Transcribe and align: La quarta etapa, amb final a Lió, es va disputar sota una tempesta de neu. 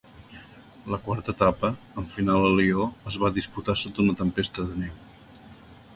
La 0.93 0.99
quarta 1.07 1.33
etapa, 1.37 1.69
amb 2.03 2.09
final 2.15 2.47
a 2.47 2.51
Lió, 2.61 2.89
es 3.11 3.19
va 3.25 3.33
disputar 3.39 3.79
sota 3.83 4.03
una 4.09 4.19
tempesta 4.23 4.67
de 4.71 4.83
neu. 4.83 5.49